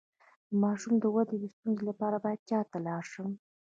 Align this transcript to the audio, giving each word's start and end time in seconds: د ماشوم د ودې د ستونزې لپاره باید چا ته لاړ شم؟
د 0.49 0.51
ماشوم 0.63 0.93
د 0.99 1.05
ودې 1.15 1.37
د 1.39 1.45
ستونزې 1.53 1.83
لپاره 1.89 2.17
باید 2.23 2.41
چا 2.49 2.59
ته 2.71 2.77
لاړ 2.87 3.03
شم؟ 3.11 3.29